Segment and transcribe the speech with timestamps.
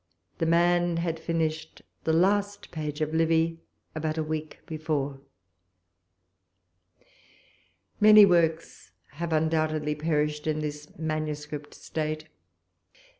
[0.39, 3.59] The man had finished the last page of Livy
[3.93, 5.21] about a week before.
[7.99, 12.29] Many works have undoubtedly perished in this manuscript state.